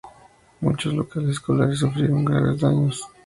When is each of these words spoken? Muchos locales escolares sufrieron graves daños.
Muchos 0.61 0.95
locales 0.95 1.29
escolares 1.33 1.77
sufrieron 1.77 2.25
graves 2.25 2.59
daños. 2.59 3.07